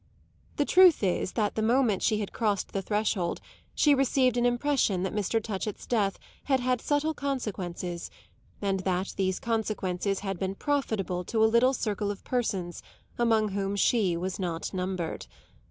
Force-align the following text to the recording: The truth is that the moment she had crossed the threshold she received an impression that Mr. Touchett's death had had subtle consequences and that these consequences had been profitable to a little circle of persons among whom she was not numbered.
The 0.55 0.65
truth 0.65 1.03
is 1.03 1.33
that 1.33 1.53
the 1.53 1.61
moment 1.61 2.01
she 2.01 2.21
had 2.21 2.33
crossed 2.33 2.71
the 2.71 2.81
threshold 2.81 3.39
she 3.75 3.93
received 3.93 4.35
an 4.35 4.47
impression 4.47 5.03
that 5.03 5.13
Mr. 5.13 5.39
Touchett's 5.39 5.85
death 5.85 6.17
had 6.45 6.59
had 6.59 6.81
subtle 6.81 7.13
consequences 7.13 8.09
and 8.63 8.79
that 8.79 9.13
these 9.15 9.39
consequences 9.39 10.21
had 10.21 10.39
been 10.39 10.55
profitable 10.55 11.23
to 11.25 11.43
a 11.43 11.45
little 11.45 11.73
circle 11.75 12.09
of 12.09 12.23
persons 12.23 12.81
among 13.19 13.49
whom 13.49 13.75
she 13.75 14.17
was 14.17 14.39
not 14.39 14.73
numbered. 14.73 15.27